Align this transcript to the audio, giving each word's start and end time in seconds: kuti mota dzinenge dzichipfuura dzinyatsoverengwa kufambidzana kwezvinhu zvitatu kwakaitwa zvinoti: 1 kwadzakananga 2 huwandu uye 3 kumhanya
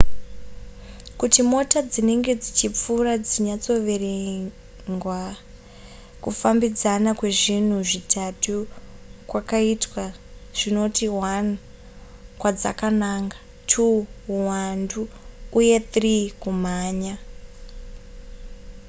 kuti 1.19 1.39
mota 1.51 1.79
dzinenge 1.91 2.33
dzichipfuura 2.41 3.13
dzinyatsoverengwa 3.25 5.19
kufambidzana 6.23 7.09
kwezvinhu 7.19 7.77
zvitatu 7.89 8.55
kwakaitwa 9.29 10.03
zvinoti: 10.57 11.05
1 11.09 11.49
kwadzakananga 12.39 13.37
2 13.69 14.05
huwandu 14.25 15.01
uye 15.59 15.77
3 15.93 16.33
kumhanya 16.41 17.15